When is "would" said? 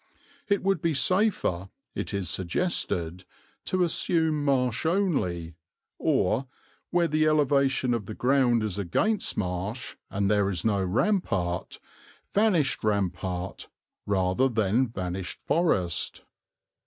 0.63-0.81